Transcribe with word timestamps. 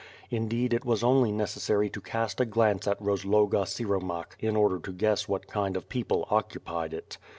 Indeed 0.31 0.73
it 0.73 0.83
was 0.83 1.03
only 1.03 1.31
necessary 1.31 1.87
to 1.91 2.01
cast 2.01 2.41
a 2.41 2.45
glance 2.45 2.87
at 2.87 2.99
Rozloga 2.99 3.67
Siromakh 3.67 4.35
in 4.39 4.55
order 4.55 4.79
to 4.79 4.91
guess 4.91 5.27
what 5.29 5.45
kind 5.45 5.77
of 5.77 5.89
people 5.89 6.27
occupied 6.31 6.91
it. 6.91 7.19